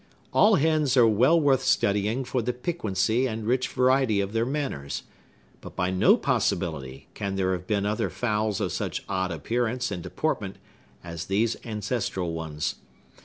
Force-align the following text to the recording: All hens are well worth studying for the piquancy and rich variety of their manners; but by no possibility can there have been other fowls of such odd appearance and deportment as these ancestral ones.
All 0.33 0.55
hens 0.55 0.97
are 0.97 1.05
well 1.05 1.39
worth 1.39 1.61
studying 1.61 2.25
for 2.25 2.41
the 2.41 2.53
piquancy 2.53 3.27
and 3.27 3.45
rich 3.45 3.67
variety 3.67 4.19
of 4.19 4.33
their 4.33 4.47
manners; 4.47 5.03
but 5.61 5.75
by 5.75 5.91
no 5.91 6.17
possibility 6.17 7.07
can 7.13 7.35
there 7.35 7.51
have 7.53 7.67
been 7.67 7.85
other 7.85 8.09
fowls 8.09 8.59
of 8.59 8.71
such 8.71 9.05
odd 9.07 9.31
appearance 9.31 9.91
and 9.91 10.01
deportment 10.01 10.55
as 11.03 11.25
these 11.27 11.55
ancestral 11.63 12.33
ones. 12.33 12.77